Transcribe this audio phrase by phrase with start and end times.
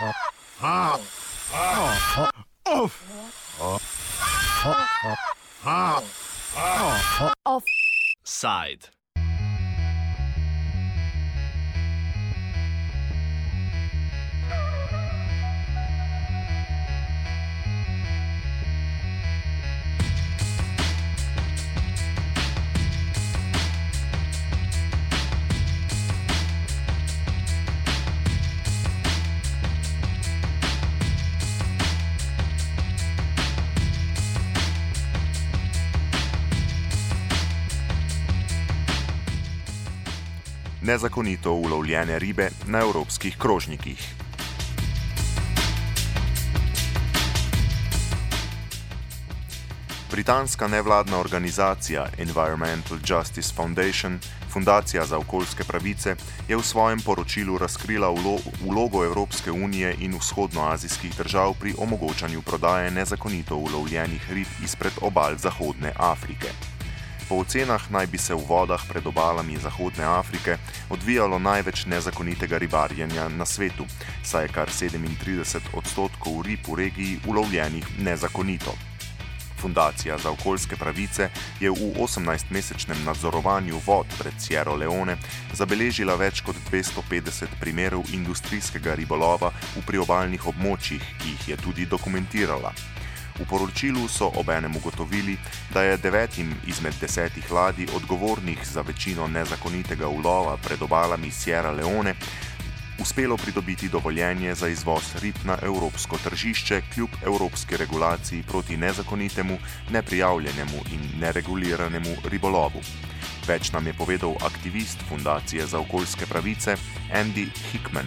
[0.00, 1.23] Offside.
[40.86, 44.14] Nezakonito ulovljene ribe na evropskih krožnikih.
[50.10, 54.18] Britanska nevladna organizacija Environmental Justice Foundation,
[54.50, 56.16] Fundacija za okoljske pravice,
[56.48, 58.14] je v svojem poročilu razkrila
[58.60, 65.92] vlogo Evropske unije in vzhodnoazijskih držav pri omogočanju prodaje nezakonito ulovljenih rib izpred obal Zahodne
[65.96, 66.73] Afrike.
[67.28, 70.58] Po ocenah naj bi se v vodah pred obalami Zahodne Afrike
[70.90, 73.86] odvijalo največ nezakonitega ribarjenja na svetu,
[74.22, 78.76] saj je kar 37 odstotkov rib v regiji ulovljenih nezakonito.
[79.56, 85.16] Fundacija za okoljske pravice je v 18-mesečnem nadzorovanju vod pred Sierra Leone
[85.56, 92.74] zabeležila več kot 250 primerov industrijskega ribolova v priobalnih območjih, ki jih je tudi dokumentirala.
[93.38, 95.36] V poročilu so obenem ugotovili,
[95.74, 102.14] da je devetim izmed desetih ladij odgovornih za večino nezakonitega ulova pred obalami Sierra Leone
[103.00, 109.58] uspelo pridobiti dovoljenje za izvoz rib na evropsko tržišče, kljub evropski regulaciji proti nezakonitemu,
[109.90, 112.80] neprijavljenemu in nereguliranemu ribolovu.
[113.46, 116.76] Več nam je povedal aktivist Fundacije za okoljske pravice
[117.12, 118.06] Andy Hickman.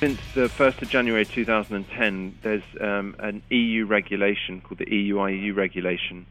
[0.00, 6.24] Since the 1st of January 2010, there's um, an EU regulation called the EU-IUU regulation,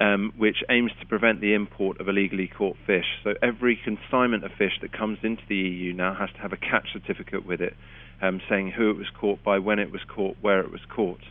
[0.00, 3.18] um, which aims to prevent the import of illegally caught fish.
[3.24, 6.56] So every consignment of fish that comes into the EU now has to have a
[6.56, 7.74] catch certificate with it,
[8.20, 11.22] um, saying who it was caught by, when it was caught, where it was caught.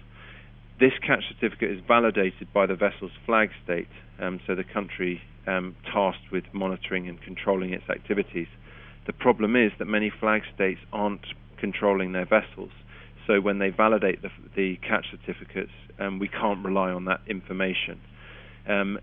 [0.78, 3.88] This catch certificate is validated by the vessel's flag state,
[4.20, 8.48] um, so the country um, tasked with monitoring and controlling its activities.
[9.08, 11.26] The problem is that many flag states aren't
[11.62, 12.72] controlling their vessels.
[13.28, 18.02] So when they validate the, the catch certificates, um, we can't rely on that information.
[18.68, 19.00] Um,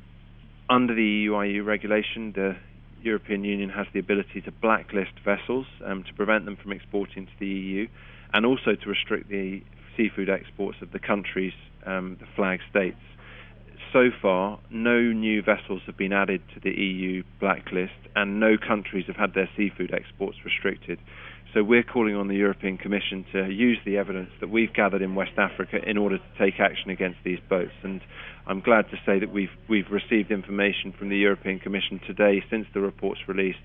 [0.69, 2.57] under the EU-IUU regulation, the
[3.01, 7.33] European Union has the ability to blacklist vessels um, to prevent them from exporting to
[7.39, 7.87] the EU,
[8.35, 9.63] and also to restrict the
[9.97, 11.55] seafood exports of the countries,
[11.87, 12.99] um, the flag states.
[13.93, 19.07] So far, no new vessels have been added to the EU blacklist, and no countries
[19.07, 20.99] have had their seafood exports restricted.
[21.55, 25.15] So we're calling on the European Commission to use the evidence that we've gathered in
[25.15, 27.73] West Africa in order to take action against these boats.
[27.83, 28.03] And
[28.47, 32.67] I'm glad to say that we've we've received information from the European Commission today since
[32.75, 33.59] the report's released,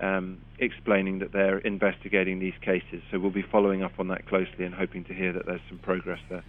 [0.00, 3.00] um, explaining that they're investigating these cases.
[3.12, 5.78] So we'll be following up on that closely and hoping to hear that there's some
[5.78, 6.42] progress there.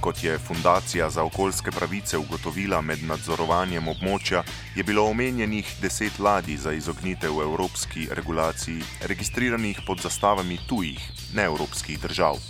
[0.00, 4.40] Kot je Fundacija za okoljske pravice ugotovila med nadzorovanjem območja,
[4.76, 11.02] je bilo omenjenih deset ladij za izognitev evropski regulaciji, registriranih pod zastavami tujih,
[11.36, 12.40] neevropskih držav.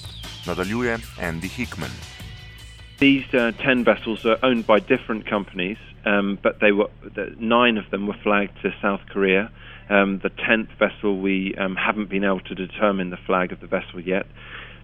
[0.46, 1.90] Nadaljuje Andy Hickman.
[3.02, 7.80] These uh, 10 vessels are owned by different companies, um, but they were the, nine
[7.82, 9.50] of them were flagged to South Korea.
[9.90, 13.66] Um, the 10th vessel, we um, haven't been able to determine the flag of the
[13.66, 14.26] vessel yet.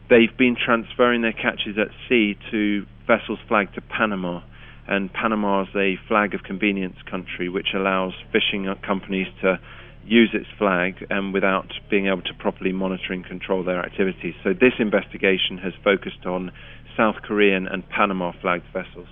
[0.08, 4.42] They've been transferring their catches at sea to vessels flagged to Panama.
[4.88, 9.58] And Panama is a flag of convenience country which allows fishing companies to
[10.04, 14.34] use its flag um, without being able to properly monitor and control their activities.
[14.44, 16.52] So this investigation has focused on
[16.96, 19.08] South Korean and Panama flagged vessels.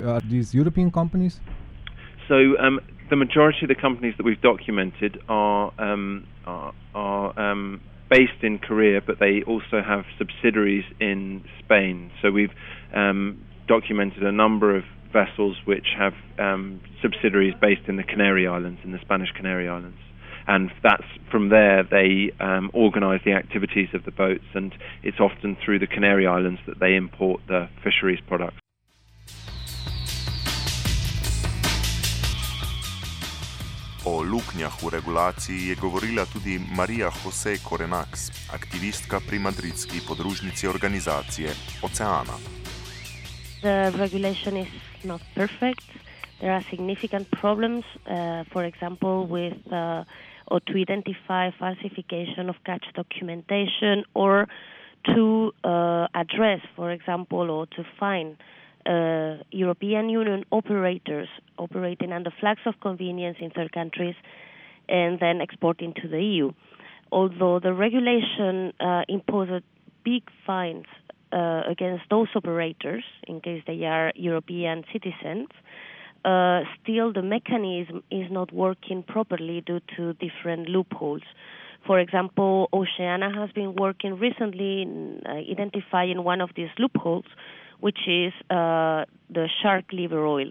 [0.00, 1.40] Are these European companies?
[2.28, 2.80] So um,
[3.10, 7.80] the majority of the companies that we've documented are um, are, are um,
[8.12, 12.10] based in Korea, but they also have subsidiaries in Spain.
[12.20, 12.52] So we've
[12.94, 18.80] um, documented a number of vessels which have um, subsidiaries based in the Canary Islands,
[18.84, 19.96] in the Spanish Canary Islands.
[20.46, 25.56] And that's from there they um, organise the activities of the boats, and it's often
[25.64, 28.61] through the Canary Islands that they import the fisheries products.
[34.04, 41.50] O luknjah v regulaciji je govorila tudi Marija Jose Korenax, aktivistka pri madridski podružnici organizacije
[41.82, 42.36] Oceana.
[43.62, 44.68] The regulation is
[45.04, 45.92] not perfect.
[46.42, 50.04] there are significant problems, uh, for example, with uh,
[50.48, 54.48] or to identify falsification of catch documentation or
[55.14, 58.61] to uh, address, for example, or to find uh,
[59.50, 64.14] European Union operators operating under flags of convenience in third countries
[64.88, 66.52] and then exporting to the EU.
[67.10, 69.62] Although the regulation uh, imposes
[70.04, 70.86] big fines
[71.32, 75.48] uh, against those operators in case they are European citizens,
[76.24, 81.22] uh, still the mechanism is not working properly due to different loopholes.
[81.86, 87.24] For example, Oceana has been working recently in uh, identifying one of these loopholes,
[87.82, 89.04] which is uh,
[89.36, 90.50] the shark liver oil.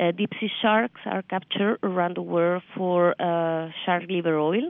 [0.00, 4.66] Uh, deep sea sharks are captured around the world for uh, shark liver oil,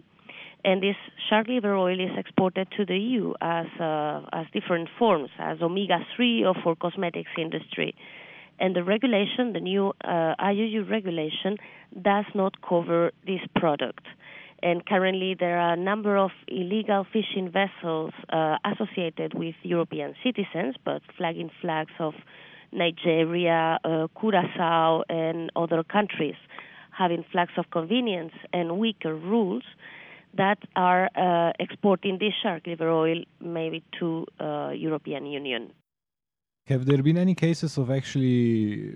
[0.65, 0.97] and this
[1.29, 5.99] shark liver oil is exported to the EU as uh, as different forms, as omega
[6.17, 7.95] three or for cosmetics industry
[8.61, 11.57] and the regulation, the new uh, IUU regulation,
[12.03, 14.05] does not cover this product.
[14.63, 20.75] And currently, there are a number of illegal fishing vessels uh, associated with European citizens,
[20.85, 22.15] but flagging flags of
[22.73, 26.37] Nigeria, uh, Curacao, and other countries,
[26.91, 29.65] having flags of convenience and weaker rules
[30.37, 35.73] that are uh, exporting this shark liver oil maybe to uh, European Union.
[36.67, 38.93] Have there been any cases of actually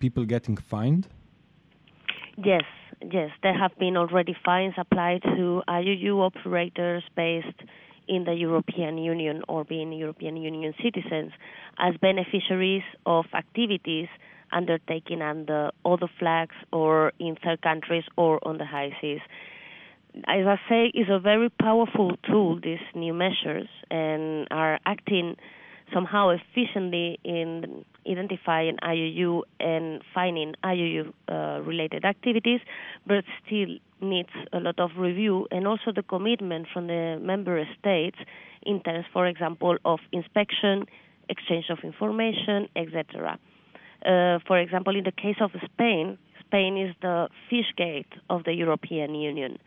[0.00, 1.06] people getting fined?
[2.44, 2.62] Yes,
[3.02, 7.62] yes, there have been already fines applied to IUU operators based
[8.06, 11.32] in the European Union or being European Union citizens
[11.78, 14.06] as beneficiaries of activities
[14.52, 19.20] undertaken under other flags or in third countries or on the high seas.
[20.28, 25.34] As I say, is a very powerful tool, these new measures, and are acting
[25.92, 32.60] somehow efficiently in identifying IUU and finding IUU uh, related activities,
[33.06, 38.18] but still needs a lot of review and also the commitment from the member states
[38.62, 40.84] in terms, for example, of inspection,
[41.28, 43.38] exchange of information, etc.
[44.04, 48.52] Uh, for example, in the case of Spain, Spain is the fish gate of the
[48.52, 49.58] European Union,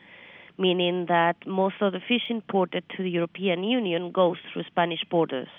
[0.58, 5.50] meaning that most of the fish imported to the European Union goes through Spanish borders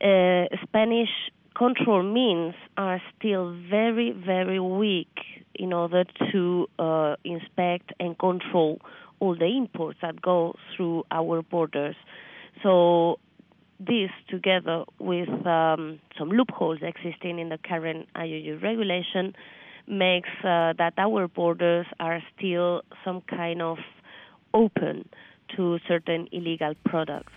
[0.00, 1.10] uh, Spanish
[1.56, 5.18] control means are still very, very weak
[5.54, 8.80] in order to uh, inspect and control
[9.18, 11.96] all the imports that go through our borders.
[12.62, 13.18] So
[13.78, 19.34] this, together with um, some loopholes existing in the current IUU regulation,
[19.86, 23.78] makes uh, that our borders are still some kind of
[24.54, 25.08] open
[25.56, 27.32] to certain illegal products.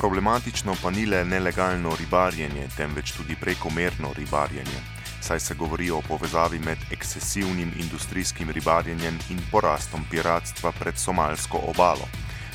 [0.00, 4.78] Problematično pa ni le nelegalno ribarjenje, temveč tudi prekomerno ribarjenje,
[5.26, 12.08] saj se govori o povezavi med ekscesivnim industrijskim ribarjenjem in porastom piratstva pred somalsko obalo.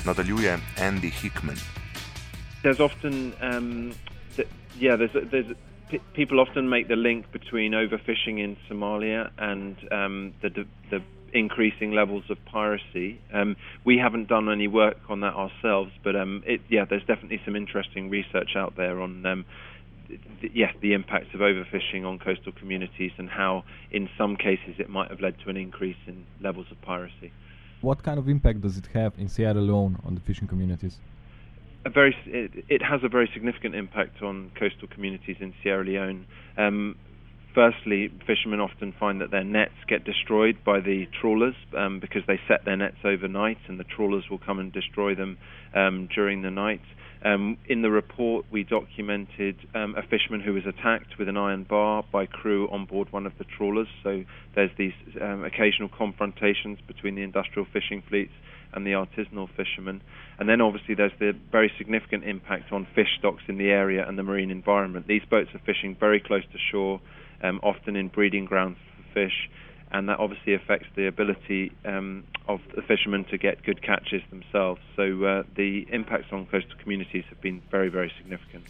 [0.08, 0.58] Nadaljuje
[0.88, 1.62] Andy Hickman.
[2.64, 3.14] There's often,
[3.50, 3.94] um,
[4.36, 4.48] th
[4.82, 5.50] yeah, there's, there's,
[6.14, 10.50] people often make the link between overfishing in Somalia and um, the,
[10.90, 11.02] the
[11.36, 13.20] increasing levels of piracy.
[13.34, 17.42] Um, we haven't done any work on that ourselves, but um, it, yeah, there's definitely
[17.46, 19.46] some interesting research out there on um,
[20.42, 24.90] th- yeah, the impacts of overfishing on coastal communities and how, in some cases, it
[24.90, 27.32] might have led to an increase in levels of piracy.
[27.82, 30.98] What kind of impact does it have in Sierra Leone on the fishing communities?
[31.86, 36.26] A very, it, it has a very significant impact on coastal communities in Sierra Leone.
[36.58, 36.96] Um,
[37.56, 42.40] firstly, fishermen often find that their nets get destroyed by the trawlers um, because they
[42.48, 45.38] set their nets overnight and the trawlers will come and destroy them
[45.74, 46.82] um, during the night.
[47.24, 51.64] Um, in the report, we documented um, a fisherman who was attacked with an iron
[51.64, 53.88] bar by crew on board one of the trawlers.
[54.04, 58.34] So there's these um, occasional confrontations between the industrial fishing fleets
[58.74, 60.02] and the artisanal fishermen.
[60.38, 64.20] And then obviously there's the very significant impact on fish stocks in the area and
[64.20, 65.08] the marine environment.
[65.08, 67.02] These boats are fishing very close to shore
[67.46, 69.50] um, often in breeding grounds for fish,
[69.92, 74.82] and that obviously affects the ability um, of the fishermen to get good catches themselves.
[74.96, 78.66] So uh, the impacts on coastal communities have been very, very significant.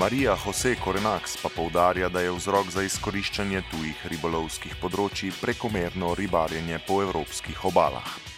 [0.00, 6.80] Marija Jose Cornax pa poudarja, da je vzrok za izkoriščanje tujih ribolovskih področji prekomerno ribarjenje
[6.86, 8.29] po evropskih obalah.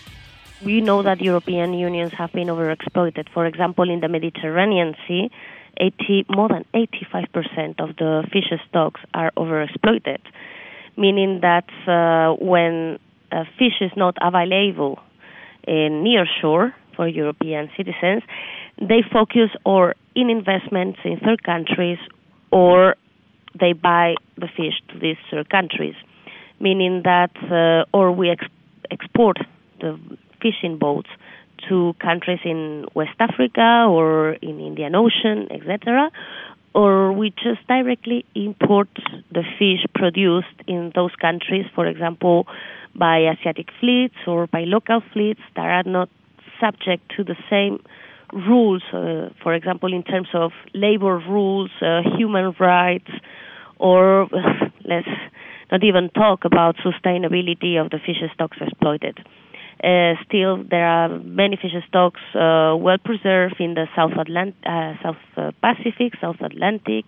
[0.64, 3.28] We know that European unions have been overexploited.
[3.32, 5.30] For example, in the Mediterranean Sea,
[5.78, 10.20] 80, more than 85% of the fish stocks are overexploited,
[10.96, 12.98] meaning that uh, when
[13.30, 15.00] uh, fish is not available
[15.66, 18.22] in near shore for European citizens,
[18.78, 21.98] they focus or in investments in third countries
[22.50, 22.96] or
[23.58, 25.94] they buy the fish to these third countries,
[26.60, 28.46] meaning that uh, or we ex-
[28.90, 29.38] export
[29.80, 29.98] the
[30.42, 31.08] fishing boats
[31.68, 36.10] to countries in West Africa or in Indian Ocean, etc.,
[36.74, 38.88] or we just directly import
[39.30, 42.46] the fish produced in those countries, for example,
[42.94, 46.08] by Asiatic fleets or by local fleets that are not
[46.60, 47.82] subject to the same
[48.32, 53.10] rules, uh, for example, in terms of labor rules, uh, human rights,
[53.78, 54.28] or
[54.84, 55.08] let's
[55.70, 59.18] not even talk about sustainability of the fish stocks exploited.
[59.82, 64.94] Uh, still, there are many fish stocks uh, well preserved in the South, Atlant- uh,
[65.02, 67.04] South uh, Pacific, South Atlantic,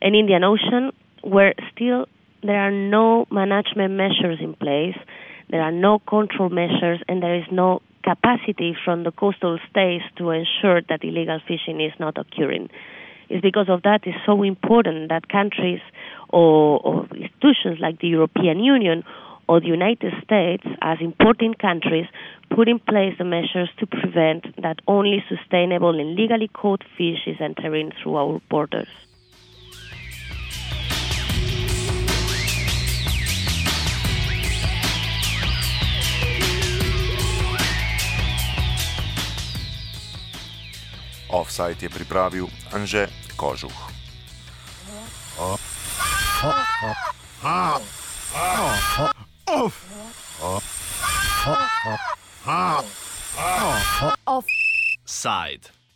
[0.00, 2.06] and Indian Ocean, where still
[2.42, 4.96] there are no management measures in place,
[5.50, 10.30] there are no control measures, and there is no capacity from the coastal states to
[10.30, 12.70] ensure that illegal fishing is not occurring.
[13.28, 15.80] It's because of that it's so important that countries
[16.30, 19.04] or, or institutions like the European Union
[19.48, 22.06] or the United States, as importing countries,
[22.50, 27.40] put in place the measures to prevent that only sustainable and legally caught fish is
[27.40, 28.88] entering through our borders.
[41.32, 42.44] Offside je pripravil
[42.76, 43.08] Anže
[43.40, 43.72] Kožuh.
[54.26, 55.70] Offside.